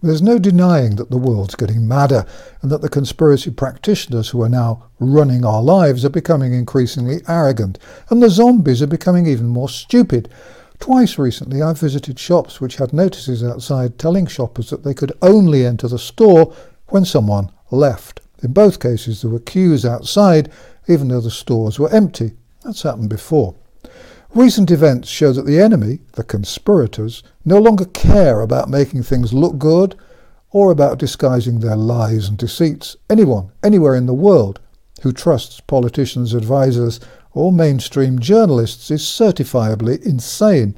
[0.00, 2.24] There's no denying that the world's getting madder
[2.62, 7.80] and that the conspiracy practitioners who are now running our lives are becoming increasingly arrogant
[8.08, 10.28] and the zombies are becoming even more stupid.
[10.78, 15.66] Twice recently I've visited shops which had notices outside telling shoppers that they could only
[15.66, 16.54] enter the store
[16.90, 18.20] when someone left.
[18.40, 20.48] In both cases there were queues outside
[20.86, 22.34] even though the stores were empty.
[22.62, 23.56] That's happened before.
[24.34, 29.58] Recent events show that the enemy, the conspirators, no longer care about making things look
[29.58, 29.94] good
[30.50, 32.96] or about disguising their lies and deceits.
[33.08, 34.60] Anyone, anywhere in the world,
[35.02, 37.00] who trusts politicians, advisers,
[37.32, 40.76] or mainstream journalists is certifiably insane.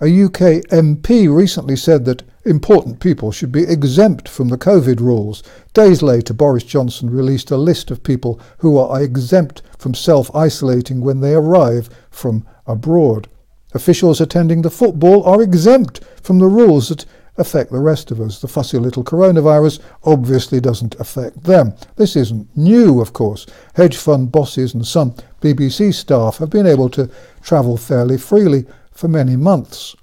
[0.00, 5.42] A UK MP recently said that important people should be exempt from the COVID rules.
[5.74, 11.00] Days later, Boris Johnson released a list of people who are exempt from self isolating
[11.00, 13.28] when they arrive from abroad.
[13.74, 17.04] Officials attending the football are exempt from the rules that
[17.36, 18.40] affect the rest of us.
[18.40, 21.74] The fussy little coronavirus obviously doesn't affect them.
[21.96, 23.46] This isn't new, of course.
[23.74, 27.10] Hedge fund bosses and some BBC staff have been able to
[27.42, 28.64] travel fairly freely
[28.98, 29.94] for many months.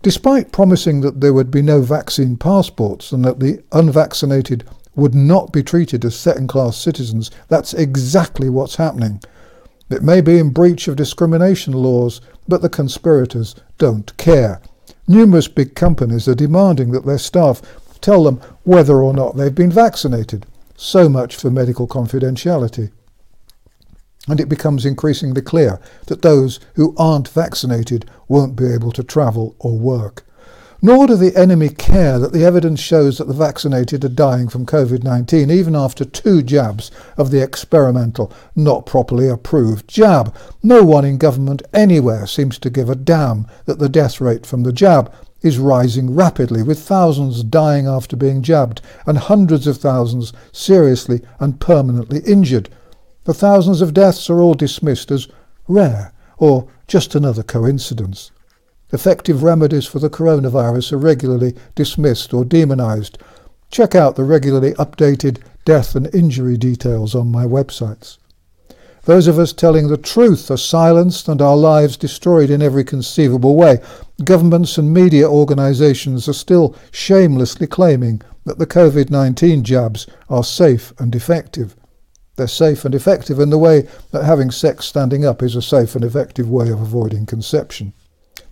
[0.00, 4.64] Despite promising that there would be no vaccine passports and that the unvaccinated
[4.94, 9.20] would not be treated as second class citizens, that's exactly what's happening.
[9.90, 14.62] It may be in breach of discrimination laws, but the conspirators don't care.
[15.06, 17.60] Numerous big companies are demanding that their staff
[18.00, 20.46] tell them whether or not they've been vaccinated.
[20.76, 22.90] So much for medical confidentiality
[24.28, 29.54] and it becomes increasingly clear that those who aren't vaccinated won't be able to travel
[29.58, 30.24] or work.
[30.82, 34.66] Nor do the enemy care that the evidence shows that the vaccinated are dying from
[34.66, 40.34] COVID 19 even after two jabs of the experimental, not properly approved jab.
[40.62, 44.64] No one in government anywhere seems to give a damn that the death rate from
[44.64, 45.10] the jab
[45.42, 51.60] is rising rapidly, with thousands dying after being jabbed and hundreds of thousands seriously and
[51.60, 52.68] permanently injured.
[53.26, 55.26] The thousands of deaths are all dismissed as
[55.66, 58.30] rare or just another coincidence.
[58.92, 63.18] Effective remedies for the coronavirus are regularly dismissed or demonized.
[63.68, 68.18] Check out the regularly updated death and injury details on my websites.
[69.06, 73.56] Those of us telling the truth are silenced and our lives destroyed in every conceivable
[73.56, 73.80] way.
[74.22, 80.92] Governments and media organizations are still shamelessly claiming that the COVID 19 jabs are safe
[81.00, 81.74] and effective.
[82.36, 85.94] They're safe and effective in the way that having sex standing up is a safe
[85.94, 87.92] and effective way of avoiding conception.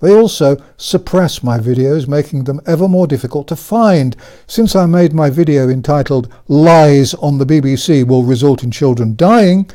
[0.00, 4.16] They also suppress my videos, making them ever more difficult to find.
[4.46, 9.70] Since I made my video entitled Lies on the BBC Will Result in Children Dying,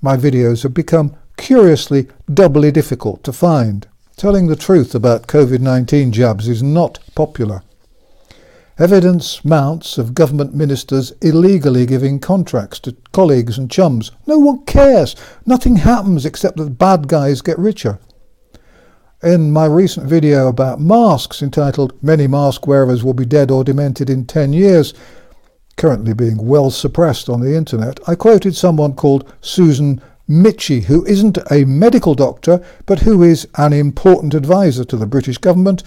[0.00, 3.86] my videos have become curiously doubly difficult to find.
[4.16, 7.62] Telling the truth about COVID 19 jabs is not popular.
[8.80, 14.10] Evidence mounts of government ministers illegally giving contracts to colleagues and chums.
[14.26, 15.14] No one cares.
[15.44, 17.98] Nothing happens except that bad guys get richer.
[19.22, 24.08] In my recent video about masks entitled Many Mask Wearers Will Be Dead or Demented
[24.08, 24.94] in 10 Years,
[25.76, 31.36] currently being well suppressed on the internet, I quoted someone called Susan Michie, who isn't
[31.50, 35.82] a medical doctor, but who is an important advisor to the British government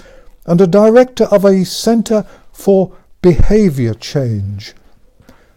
[0.45, 4.73] and a director of a centre for behaviour change.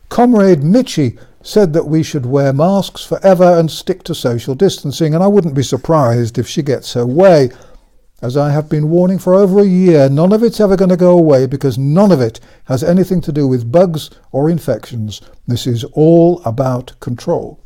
[0.08, 5.22] Comrade Michie said that we should wear masks forever and stick to social distancing, and
[5.22, 7.50] I wouldn't be surprised if she gets her way.
[8.22, 10.96] As I have been warning for over a year, none of it's ever going to
[10.96, 15.20] go away because none of it has anything to do with bugs or infections.
[15.46, 17.60] This is all about control.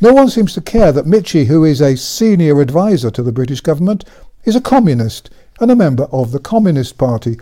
[0.00, 3.62] No one seems to care that Michie, who is a senior advisor to the British
[3.62, 4.04] government,
[4.44, 7.36] is a communist and a member of the Communist Party,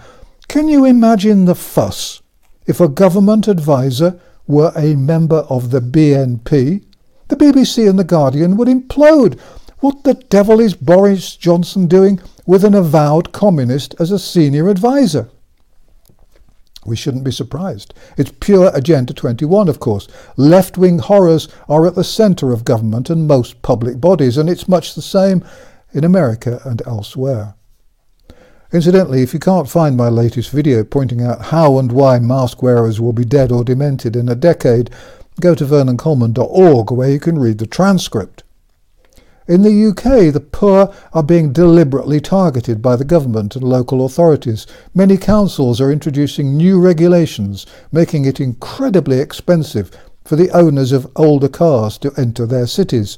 [0.49, 2.23] can you imagine the fuss
[2.67, 6.85] if a government advisor were a member of the BNP?
[7.29, 9.39] The BBC and The Guardian would implode.
[9.81, 15.29] What the devil is Boris Johnson doing with an avowed communist as a senior advisor?
[16.87, 17.93] We shouldn't be surprised.
[18.17, 20.07] It's pure Agenda 21, of course.
[20.37, 24.69] Left wing horrors are at the centre of government and most public bodies, and it's
[24.69, 25.45] much the same
[25.93, 27.56] in America and elsewhere.
[28.73, 33.01] Incidentally, if you can't find my latest video pointing out how and why mask wearers
[33.01, 34.91] will be dead or demented in a decade,
[35.41, 38.43] go to vernoncoleman.org where you can read the transcript.
[39.47, 44.67] In the UK, the poor are being deliberately targeted by the government and local authorities.
[44.93, 51.49] Many councils are introducing new regulations, making it incredibly expensive for the owners of older
[51.49, 53.17] cars to enter their cities.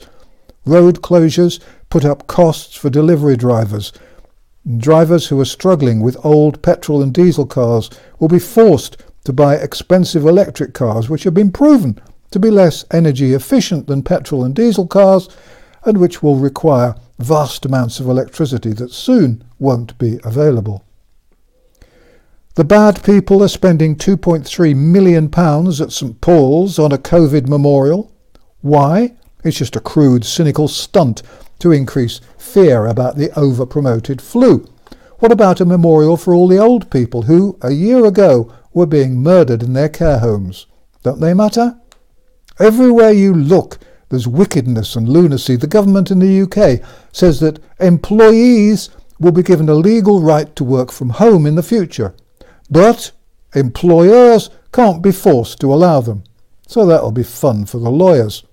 [0.67, 3.91] Road closures put up costs for delivery drivers,
[4.77, 7.89] Drivers who are struggling with old petrol and diesel cars
[8.19, 11.99] will be forced to buy expensive electric cars which have been proven
[12.31, 15.29] to be less energy efficient than petrol and diesel cars
[15.85, 20.85] and which will require vast amounts of electricity that soon won't be available.
[22.57, 25.31] The bad people are spending £2.3 million
[25.81, 28.13] at St Paul's on a COVID memorial.
[28.61, 29.15] Why?
[29.45, 31.23] It's just a crude, cynical stunt
[31.59, 34.69] to increase fear about the over-promoted flu.
[35.19, 39.23] What about a memorial for all the old people who, a year ago, were being
[39.23, 40.67] murdered in their care homes?
[41.03, 41.79] Don't they matter?
[42.59, 43.79] Everywhere you look,
[44.09, 45.57] there's wickedness and lunacy.
[45.57, 46.81] The government in the UK
[47.13, 51.63] says that employees will be given a legal right to work from home in the
[51.63, 52.15] future,
[52.71, 53.11] but
[53.55, 56.23] employers can't be forced to allow them.
[56.67, 58.45] So that'll be fun for the lawyers.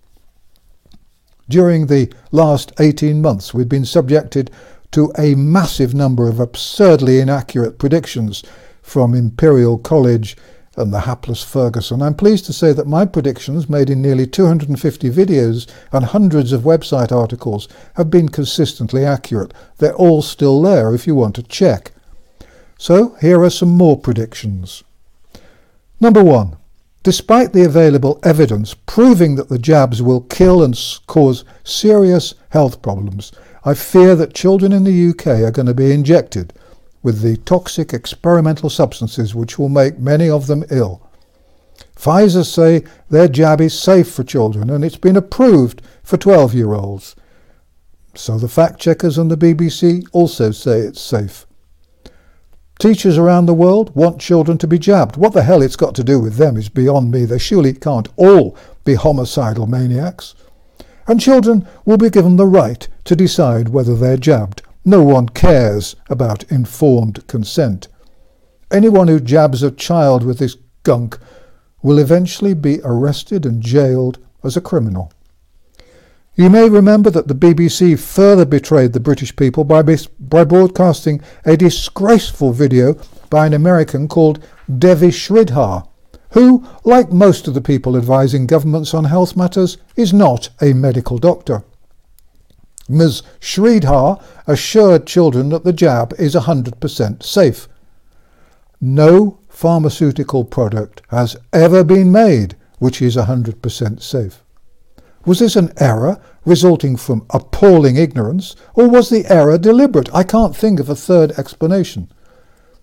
[1.48, 4.50] During the last 18 months, we've been subjected
[4.92, 8.44] to a massive number of absurdly inaccurate predictions
[8.82, 10.36] from Imperial College
[10.76, 12.02] and the hapless Ferguson.
[12.02, 16.62] I'm pleased to say that my predictions, made in nearly 250 videos and hundreds of
[16.62, 19.54] website articles, have been consistently accurate.
[19.78, 21.92] They're all still there if you want to check.
[22.78, 24.84] So here are some more predictions.
[26.00, 26.58] Number one,
[27.06, 30.76] despite the available evidence proving that the jabs will kill and
[31.06, 33.32] cause serious health problems,
[33.64, 36.52] I fear that children in the UK are going to be injected
[37.04, 41.08] with the toxic experimental substances which will make many of them ill.
[41.96, 46.74] Pfizer say their jab is safe for children and it's been approved for 12 year
[46.74, 47.16] olds.
[48.16, 51.46] So the fact checkers and the BBC also say it's safe.
[52.78, 55.16] Teachers around the world want children to be jabbed.
[55.16, 57.24] What the hell it's got to do with them is beyond me.
[57.24, 60.36] They surely can't all be homicidal maniacs.
[61.08, 64.62] And children will be given the right to decide whether they're jabbed.
[64.84, 67.88] No one cares about informed consent.
[68.72, 71.18] Anyone who jabs a child with this gunk
[71.82, 75.14] will eventually be arrested and jailed as a criminal.
[76.38, 79.82] You may remember that the BBC further betrayed the British people by,
[80.20, 82.96] by broadcasting a disgraceful video
[83.30, 84.46] by an American called
[84.78, 85.88] Devi Sridhar,
[86.32, 91.18] who, like most of the people advising governments on health matters, is not a medical
[91.18, 91.64] doctor.
[92.90, 93.24] Ms.
[93.40, 97.70] Shridhar assured children that the jab is 100% safe.
[98.82, 104.45] No pharmaceutical product has ever been made which is 100% safe.
[105.26, 110.14] Was this an error resulting from appalling ignorance, or was the error deliberate?
[110.14, 112.12] I can't think of a third explanation.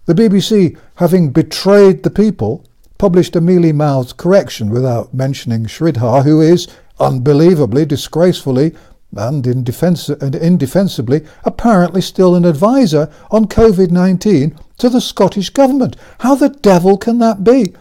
[0.06, 2.64] The BBC, having betrayed the people,
[2.98, 6.66] published a mealy-mouthed correction without mentioning Sridhar, who is,
[6.98, 8.74] unbelievably, disgracefully,
[9.16, 15.94] and, indefens- and indefensibly, apparently still an advisor on COVID-19 to the Scottish Government.
[16.20, 17.72] How the devil can that be?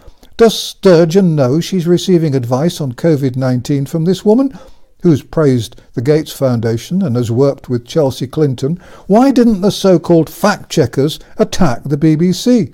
[0.42, 4.58] Does Sturgeon know she's receiving advice on COVID 19 from this woman,
[5.04, 8.80] who's praised the Gates Foundation and has worked with Chelsea Clinton?
[9.06, 12.74] Why didn't the so called fact checkers attack the BBC?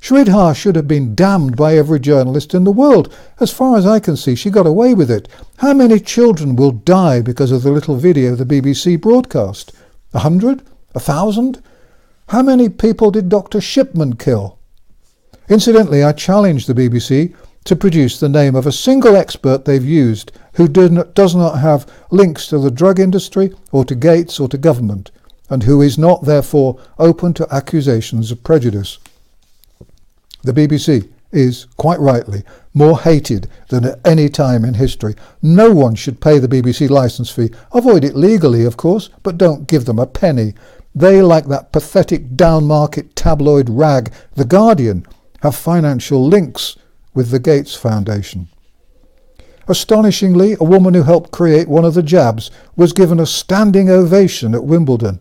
[0.00, 3.14] Sridhar should have been damned by every journalist in the world.
[3.38, 5.28] As far as I can see, she got away with it.
[5.58, 9.72] How many children will die because of the little video the BBC broadcast?
[10.14, 10.62] A hundred?
[10.94, 11.62] A thousand?
[12.28, 13.60] How many people did Dr.
[13.60, 14.58] Shipman kill?
[15.48, 20.32] Incidentally, I challenge the BBC to produce the name of a single expert they've used
[20.54, 25.10] who does not have links to the drug industry or to Gates or to government,
[25.50, 28.98] and who is not therefore open to accusations of prejudice.
[30.42, 32.42] The BBC is, quite rightly,
[32.72, 35.14] more hated than at any time in history.
[35.42, 37.50] No one should pay the BBC licence fee.
[37.72, 40.54] Avoid it legally, of course, but don't give them a penny.
[40.94, 45.06] They, like that pathetic downmarket tabloid rag, The Guardian,
[45.44, 46.74] have financial links
[47.12, 48.48] with the Gates Foundation.
[49.68, 54.54] Astonishingly, a woman who helped create one of the jabs was given a standing ovation
[54.54, 55.20] at Wimbledon.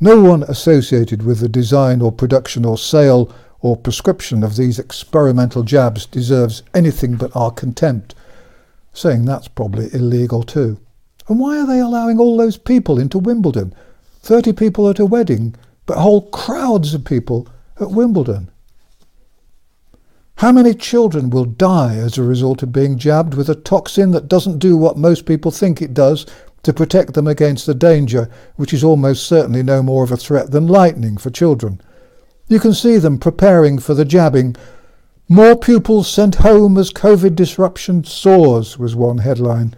[0.00, 5.62] No one associated with the design or production or sale or prescription of these experimental
[5.62, 8.16] jabs deserves anything but our contempt,
[8.92, 10.80] saying that's probably illegal too.
[11.28, 13.72] And why are they allowing all those people into Wimbledon?
[14.20, 15.54] Thirty people at a wedding,
[15.86, 17.46] but whole crowds of people
[17.80, 18.50] at Wimbledon.
[20.38, 24.28] How many children will die as a result of being jabbed with a toxin that
[24.28, 26.26] doesn't do what most people think it does
[26.64, 30.50] to protect them against the danger, which is almost certainly no more of a threat
[30.50, 31.80] than lightning for children?
[32.48, 34.56] You can see them preparing for the jabbing.
[35.28, 39.74] More pupils sent home as COVID disruption soars, was one headline.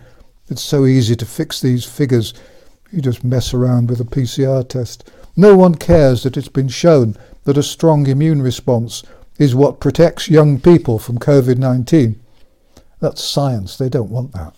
[0.48, 2.32] It's so easy to fix these figures
[2.90, 5.10] You just mess around with a PCR test.
[5.36, 9.02] No one cares that it's been shown that a strong immune response
[9.38, 12.20] is what protects young people from COVID 19.
[13.00, 13.76] That's science.
[13.76, 14.54] They don't want that.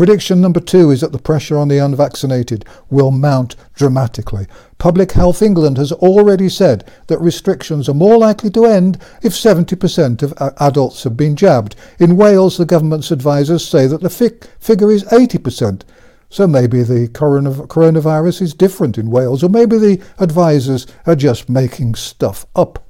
[0.00, 4.46] Prediction number two is that the pressure on the unvaccinated will mount dramatically.
[4.78, 10.22] Public Health England has already said that restrictions are more likely to end if 70%
[10.22, 11.76] of adults have been jabbed.
[11.98, 14.08] In Wales, the government's advisers say that the
[14.58, 15.82] figure is 80%.
[16.30, 21.96] So maybe the coronavirus is different in Wales, or maybe the advisers are just making
[21.96, 22.89] stuff up.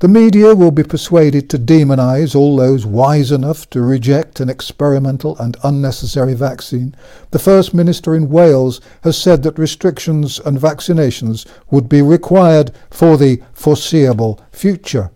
[0.00, 5.36] The media will be persuaded to demonize all those wise enough to reject an experimental
[5.36, 6.96] and unnecessary vaccine.
[7.32, 13.18] The First Minister in Wales has said that restrictions and vaccinations would be required for
[13.18, 15.10] the foreseeable future.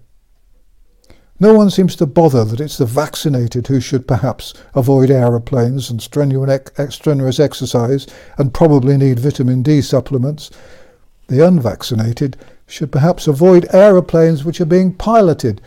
[1.40, 6.02] No one seems to bother that it's the vaccinated who should perhaps avoid aeroplanes and
[6.02, 10.50] strenuous exercise and probably need vitamin D supplements.
[11.28, 15.60] The unvaccinated should perhaps avoid aeroplanes which are being piloted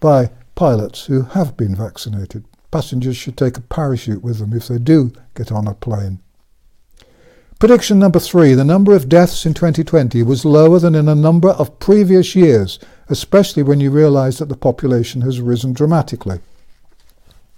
[0.00, 2.44] by pilots who have been vaccinated.
[2.70, 6.20] Passengers should take a parachute with them if they do get on a plane.
[7.58, 11.50] Prediction number three the number of deaths in 2020 was lower than in a number
[11.50, 12.78] of previous years,
[13.08, 16.40] especially when you realise that the population has risen dramatically.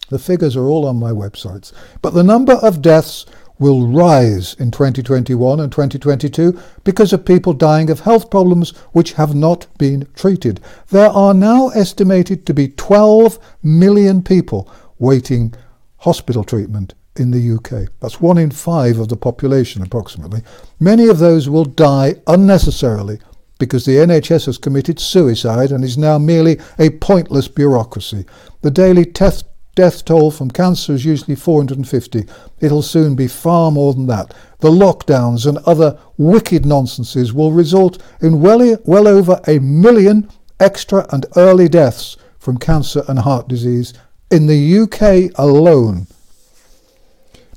[0.08, 1.72] The figures are all on my websites.
[2.02, 3.26] But the number of deaths
[3.62, 9.34] will rise in 2021 and 2022 because of people dying of health problems which have
[9.34, 10.60] not been treated.
[10.90, 15.54] There are now estimated to be 12 million people waiting
[15.98, 17.92] hospital treatment in the UK.
[18.00, 20.42] That's one in five of the population, approximately.
[20.80, 23.20] Many of those will die unnecessarily
[23.58, 28.26] because the NHS has committed suicide and is now merely a pointless bureaucracy.
[28.62, 32.26] The daily test death toll from cancer is usually 450.
[32.60, 34.34] It'll soon be far more than that.
[34.60, 40.28] The lockdowns and other wicked nonsenses will result in well, well over a million
[40.60, 43.94] extra and early deaths from cancer and heart disease
[44.30, 46.06] in the UK alone.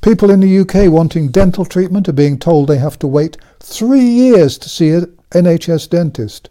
[0.02, 4.06] People in the UK wanting dental treatment are being told they have to wait three
[4.06, 6.50] years to see an NHS dentist.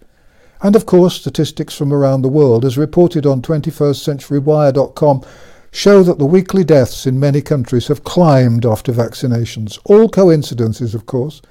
[0.61, 5.23] And of course, statistics from around the world, as reported on 21stcenturywire.com,
[5.75, 9.77] show that the weekly deaths in many countries have climbed after vaccinations.
[9.85, 11.43] All coincidences, of course.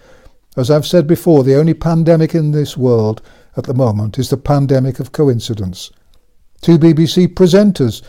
[0.55, 3.21] As I've said before, the only pandemic in this world
[3.57, 5.91] at the moment is the pandemic of coincidence.
[6.61, 8.01] Two BBC presenters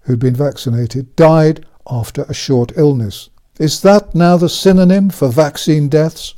[0.00, 3.28] who'd been vaccinated died after a short illness.
[3.58, 6.34] Is that now the synonym for vaccine deaths?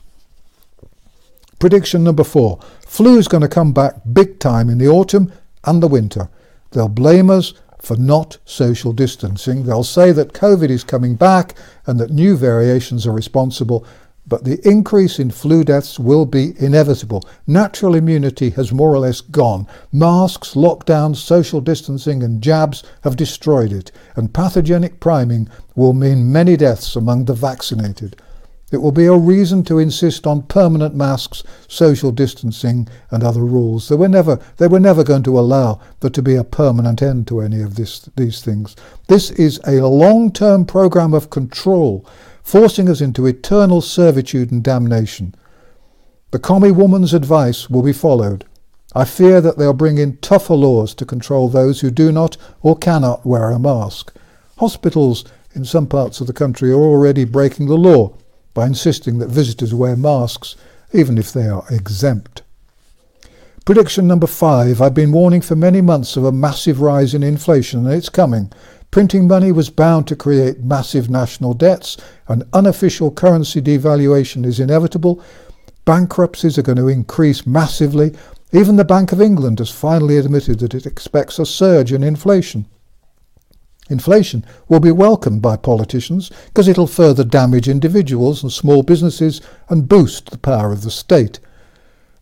[1.61, 2.59] Prediction number four.
[2.81, 6.29] Flu is going to come back big time in the autumn and the winter.
[6.73, 9.65] They'll blame us for not social distancing.
[9.65, 13.85] They'll say that COVID is coming back and that new variations are responsible,
[14.25, 17.25] but the increase in flu deaths will be inevitable.
[17.47, 19.67] Natural immunity has more or less gone.
[19.91, 26.57] Masks, lockdowns, social distancing, and jabs have destroyed it, and pathogenic priming will mean many
[26.57, 28.17] deaths among the vaccinated.
[28.73, 33.89] It will be a reason to insist on permanent masks, social distancing, and other rules.
[33.89, 37.29] They were never, they were never going to allow there to be a permanent end
[37.29, 38.75] to any of this, these things.
[39.09, 42.07] This is a long-term program of control,
[42.43, 45.35] forcing us into eternal servitude and damnation.
[46.31, 48.47] The commie woman's advice will be followed.
[48.95, 52.79] I fear that they'll bring in tougher laws to control those who do not or
[52.79, 54.15] cannot wear a mask.
[54.57, 58.17] Hospitals in some parts of the country are already breaking the law
[58.55, 60.57] by insisting that visitors wear masks
[60.93, 62.43] even if they are exempt.
[63.65, 64.81] Prediction number five.
[64.81, 68.53] I've been warning for many months of a massive rise in inflation and it's coming.
[68.91, 71.97] Printing money was bound to create massive national debts.
[72.29, 75.23] An unofficial currency devaluation is inevitable.
[75.85, 78.15] Bankruptcies are going to increase massively.
[78.53, 82.67] Even the Bank of England has finally admitted that it expects a surge in inflation.
[83.91, 89.89] Inflation will be welcomed by politicians because it'll further damage individuals and small businesses and
[89.89, 91.41] boost the power of the state.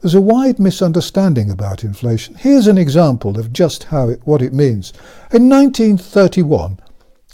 [0.00, 2.34] There's a wide misunderstanding about inflation.
[2.36, 4.94] Here's an example of just how it, what it means.
[5.30, 6.78] In 1931,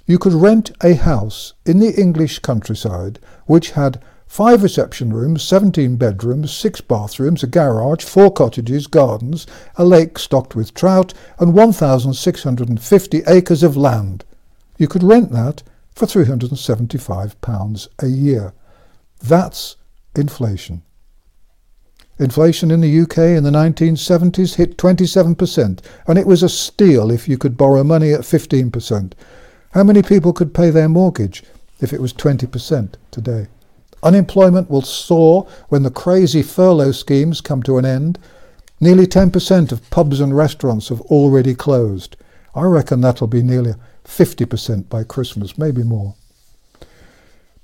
[0.06, 5.97] you could rent a house in the English countryside which had five reception rooms, 17
[5.97, 13.23] bedrooms, six bathrooms, a garage, four cottages, gardens, a lake stocked with trout, and 1,650
[13.26, 14.25] acres of land.
[14.78, 15.62] You could rent that
[15.95, 18.52] for £375 a year.
[19.23, 19.76] That's
[20.14, 20.83] inflation.
[22.18, 27.28] Inflation in the UK in the 1970s hit 27%, and it was a steal if
[27.28, 29.12] you could borrow money at 15%.
[29.73, 31.42] How many people could pay their mortgage?
[31.80, 33.47] if it was 20% today.
[34.03, 38.19] Unemployment will soar when the crazy furlough schemes come to an end.
[38.81, 42.17] Nearly 10% of pubs and restaurants have already closed.
[42.55, 43.75] I reckon that'll be nearly
[44.05, 46.15] 50% by Christmas, maybe more.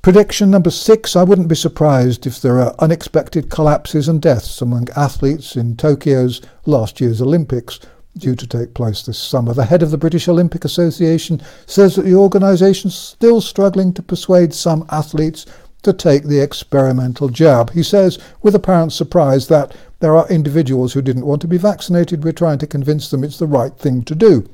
[0.01, 4.89] Prediction number six I wouldn't be surprised if there are unexpected collapses and deaths among
[4.97, 7.79] athletes in Tokyo's last year's Olympics,
[8.17, 9.55] due to take place this summer.
[9.55, 14.03] The head of the British Olympic Association says that the organisation is still struggling to
[14.03, 15.47] persuade some athletes
[15.83, 17.73] to take the experimental jab.
[17.73, 22.25] He says, with apparent surprise, that there are individuals who didn't want to be vaccinated.
[22.25, 24.49] We're trying to convince them it's the right thing to do.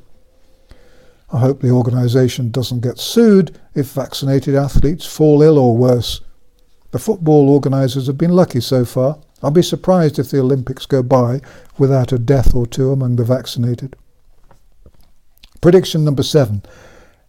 [1.30, 6.22] I hope the organisation doesn't get sued if vaccinated athletes fall ill or worse.
[6.90, 9.18] The football organisers have been lucky so far.
[9.42, 11.42] I'll be surprised if the Olympics go by
[11.76, 13.94] without a death or two among the vaccinated.
[15.60, 16.62] Prediction number seven.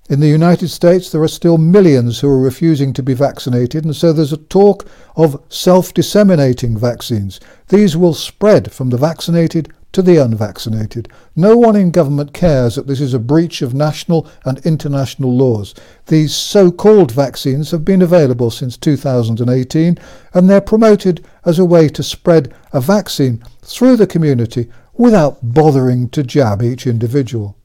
[0.09, 3.95] In the United States, there are still millions who are refusing to be vaccinated, and
[3.95, 7.39] so there's a talk of self disseminating vaccines.
[7.67, 11.09] These will spread from the vaccinated to the unvaccinated.
[11.35, 15.75] No one in government cares that this is a breach of national and international laws.
[16.07, 19.97] These so called vaccines have been available since 2018
[20.33, 26.09] and they're promoted as a way to spread a vaccine through the community without bothering
[26.09, 27.57] to jab each individual.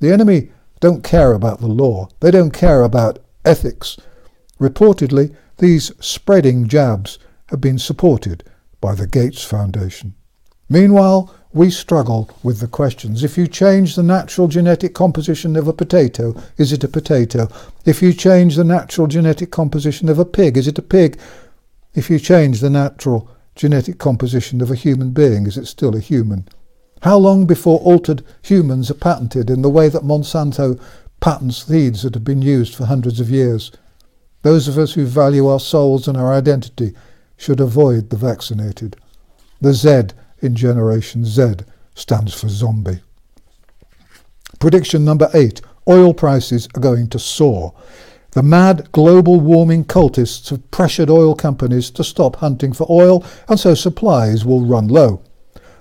[0.00, 3.96] The enemy don't care about the law, they don't care about ethics.
[4.58, 8.42] Reportedly, these spreading jabs have been supported
[8.80, 10.14] by the Gates Foundation.
[10.68, 13.24] Meanwhile, we struggle with the questions.
[13.24, 17.48] If you change the natural genetic composition of a potato, is it a potato?
[17.84, 21.18] If you change the natural genetic composition of a pig, is it a pig?
[21.94, 26.00] If you change the natural genetic composition of a human being, is it still a
[26.00, 26.46] human?
[27.02, 30.78] How long before altered humans are patented in the way that Monsanto
[31.20, 33.72] patents seeds that have been used for hundreds of years?
[34.42, 36.94] Those of us who value our souls and our identity
[37.38, 38.96] should avoid the vaccinated.
[39.62, 41.54] The Z in Generation Z
[41.94, 43.00] stands for zombie.
[44.58, 47.74] Prediction number eight oil prices are going to soar.
[48.32, 53.58] The mad global warming cultists have pressured oil companies to stop hunting for oil, and
[53.58, 55.22] so supplies will run low.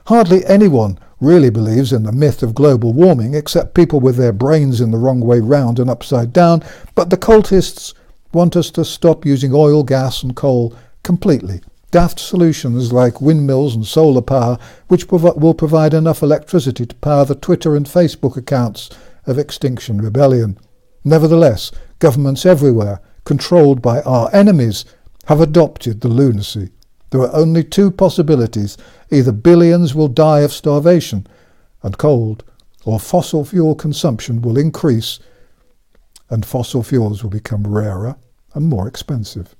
[0.07, 4.81] Hardly anyone really believes in the myth of global warming, except people with their brains
[4.81, 6.63] in the wrong way round and upside down,
[6.95, 7.93] but the cultists
[8.31, 13.85] want us to stop using oil, gas, and coal completely daft solutions like windmills and
[13.85, 18.89] solar power, which prov- will provide enough electricity to power the Twitter and Facebook accounts
[19.25, 20.57] of Extinction Rebellion.
[21.03, 24.85] Nevertheless, governments everywhere, controlled by our enemies,
[25.25, 26.69] have adopted the lunacy.
[27.11, 28.77] There are only two possibilities
[29.11, 31.25] either billions will die of starvation
[31.81, 32.43] and cold,
[32.85, 35.19] or fossil fuel consumption will increase
[36.29, 38.15] and fossil fuels will become rarer
[38.53, 39.55] and more expensive.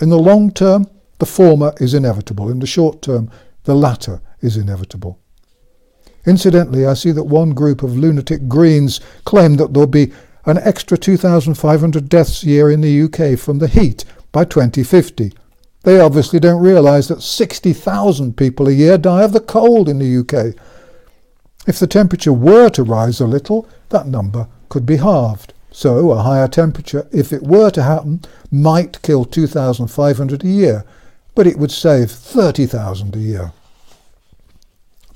[0.00, 2.50] In the long term, the former is inevitable.
[2.50, 3.30] In the short term,
[3.64, 5.18] the latter is inevitable.
[6.26, 10.12] Incidentally, I see that one group of lunatic Greens claim that there'll be
[10.46, 15.32] an extra 2,500 deaths a year in the UK from the heat by 2050.
[15.82, 20.18] They obviously don't realise that 60,000 people a year die of the cold in the
[20.18, 20.54] UK.
[21.66, 25.54] If the temperature were to rise a little, that number could be halved.
[25.72, 30.84] So a higher temperature, if it were to happen, might kill 2,500 a year,
[31.34, 33.52] but it would save 30,000 a year.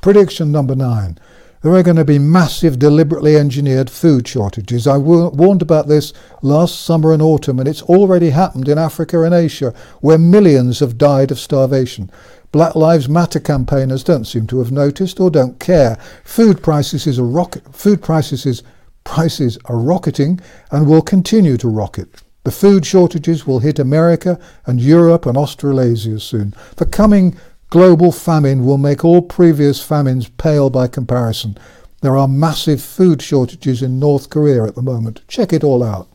[0.00, 1.18] Prediction number nine.
[1.64, 4.86] There are going to be massive, deliberately engineered food shortages.
[4.86, 9.34] I warned about this last summer and autumn, and it's already happened in Africa and
[9.34, 9.72] Asia,
[10.02, 12.10] where millions have died of starvation.
[12.52, 15.96] Black Lives Matter campaigners don't seem to have noticed or don't care.
[16.22, 17.74] Food prices are rocket.
[17.74, 18.62] Food prices is,
[19.04, 22.22] prices are rocketing and will continue to rocket.
[22.42, 26.52] The food shortages will hit America and Europe and Australasia soon.
[26.76, 27.38] The coming
[27.70, 31.58] global famine will make all previous famines pale by comparison.
[32.00, 35.22] There are massive food shortages in North Korea at the moment.
[35.26, 36.08] Check it all out.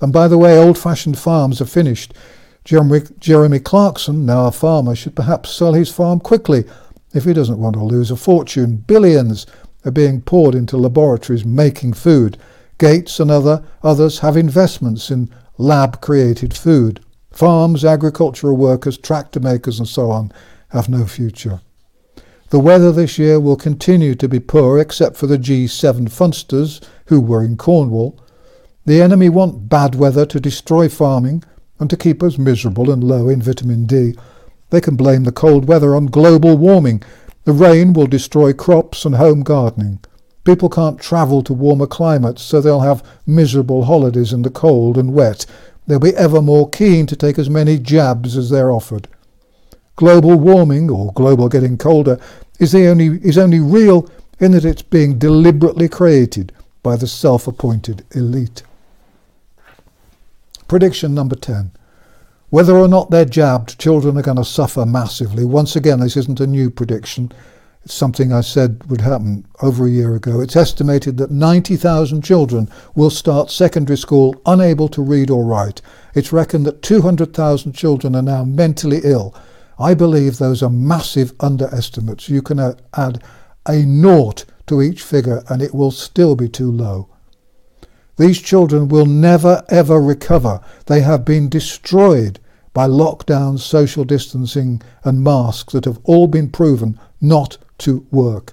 [0.00, 2.14] And by the way, old fashioned farms are finished.
[2.64, 6.64] Jeremy, Jeremy Clarkson, now a farmer, should perhaps sell his farm quickly
[7.12, 8.76] if he doesn't want to lose a fortune.
[8.76, 9.46] Billions
[9.84, 12.38] are being poured into laboratories making food.
[12.78, 15.28] Gates and other, others have investments in
[15.58, 17.00] lab created food.
[17.32, 20.32] Farms, agricultural workers, tractor makers, and so on
[20.70, 21.60] have no future.
[22.50, 27.20] The weather this year will continue to be poor except for the G7 funsters who
[27.20, 28.18] were in Cornwall.
[28.86, 31.44] The enemy want bad weather to destroy farming
[31.78, 34.14] and to keep us miserable and low in vitamin D.
[34.70, 37.02] They can blame the cold weather on global warming.
[37.44, 40.00] The rain will destroy crops and home gardening.
[40.44, 45.12] People can't travel to warmer climates, so they'll have miserable holidays in the cold and
[45.12, 45.46] wet.
[45.86, 49.08] they'll be ever more keen to take as many jabs as they're offered.
[50.00, 52.18] Global warming, or global getting colder,
[52.58, 58.06] is, the only, is only real in that it's being deliberately created by the self-appointed
[58.12, 58.62] elite.
[60.68, 61.72] Prediction number 10.
[62.48, 65.44] Whether or not they're jabbed, children are going to suffer massively.
[65.44, 67.30] Once again, this isn't a new prediction.
[67.84, 70.40] It's something I said would happen over a year ago.
[70.40, 75.82] It's estimated that 90,000 children will start secondary school unable to read or write.
[76.14, 79.34] It's reckoned that 200,000 children are now mentally ill.
[79.80, 82.28] I believe those are massive underestimates.
[82.28, 82.58] You can
[82.94, 83.22] add
[83.66, 87.08] a naught to each figure and it will still be too low.
[88.16, 90.60] These children will never ever recover.
[90.86, 92.38] They have been destroyed
[92.74, 98.52] by lockdowns, social distancing and masks that have all been proven not to work.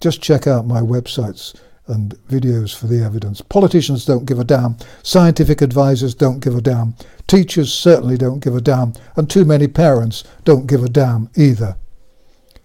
[0.00, 1.54] Just check out my websites
[1.88, 3.40] and videos for the evidence.
[3.40, 4.76] Politicians don't give a damn.
[5.02, 6.94] Scientific advisors don't give a damn.
[7.26, 8.92] Teachers certainly don't give a damn.
[9.16, 11.76] And too many parents don't give a damn either.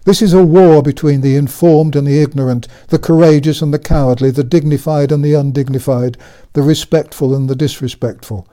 [0.04, 4.30] This is a war between the informed and the ignorant, the courageous and the cowardly,
[4.30, 6.18] the dignified and the undignified,
[6.52, 8.46] the respectful and the disrespectful.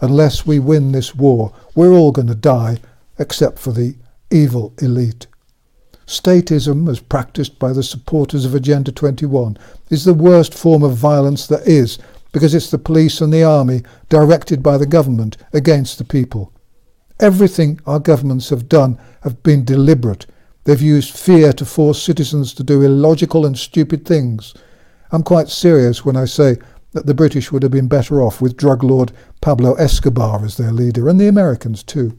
[0.00, 2.78] Unless we win this war, we're all going to die,
[3.18, 3.96] except for the
[4.30, 5.26] evil elite.
[6.06, 9.56] Statism, as practiced by the supporters of Agenda 21,
[9.90, 11.98] is the worst form of violence there is
[12.32, 16.52] because it's the police and the army directed by the government against the people.
[17.18, 20.26] Everything our governments have done have been deliberate.
[20.64, 24.52] They've used fear to force citizens to do illogical and stupid things.
[25.12, 26.58] I'm quite serious when I say
[26.92, 30.72] that the British would have been better off with drug lord Pablo Escobar as their
[30.72, 32.18] leader, and the Americans too.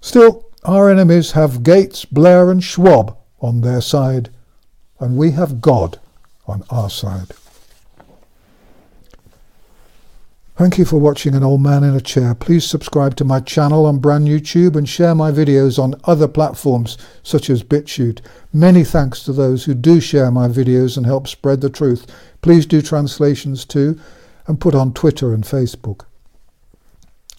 [0.00, 4.30] Still, our enemies have Gates, Blair and Schwab on their side,
[4.98, 5.98] and we have God
[6.46, 7.32] on our side.
[10.56, 12.34] Thank you for watching An Old Man in a Chair.
[12.34, 16.28] Please subscribe to my channel on Brand New Tube and share my videos on other
[16.28, 18.20] platforms such as BitChute.
[18.52, 22.06] Many thanks to those who do share my videos and help spread the truth.
[22.42, 23.98] Please do translations too
[24.46, 26.04] and put on Twitter and Facebook.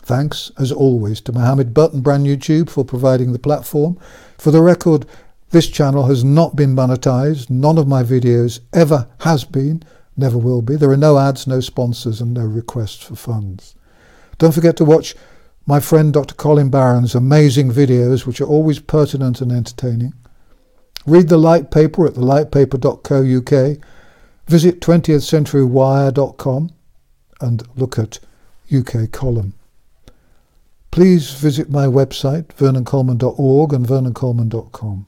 [0.03, 3.99] Thanks, as always, to Mohammed Butt and Brand New Tube for providing the platform.
[4.37, 5.05] For the record,
[5.51, 7.49] this channel has not been monetized.
[7.49, 9.83] None of my videos ever has been,
[10.17, 10.75] never will be.
[10.75, 13.75] There are no ads, no sponsors, and no requests for funds.
[14.37, 15.15] Don't forget to watch
[15.67, 16.35] my friend Dr.
[16.35, 20.13] Colin Barron's amazing videos, which are always pertinent and entertaining.
[21.05, 23.77] Read the light paper at thelightpaper.co.uk.
[24.47, 26.71] Visit 20thcenturywire.com
[27.39, 28.19] and look at
[28.73, 29.53] UK column.
[31.01, 35.07] Please visit my website, vernoncoleman.org and vernoncoleman.com.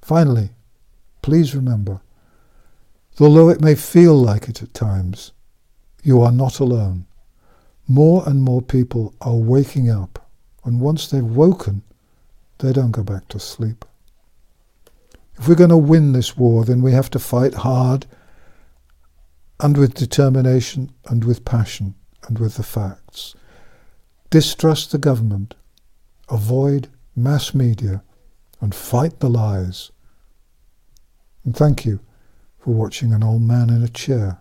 [0.00, 0.48] Finally,
[1.20, 2.00] please remember,
[3.20, 5.32] although it may feel like it at times,
[6.02, 7.04] you are not alone.
[7.86, 10.26] More and more people are waking up,
[10.64, 11.82] and once they've woken,
[12.60, 13.84] they don't go back to sleep.
[15.38, 18.06] If we're going to win this war, then we have to fight hard
[19.60, 21.94] and with determination and with passion
[22.26, 23.34] and with the facts.
[24.34, 25.54] Distrust the government,
[26.28, 28.02] avoid mass media,
[28.60, 29.92] and fight the lies.
[31.44, 32.00] And thank you
[32.58, 34.40] for watching an old man in a chair.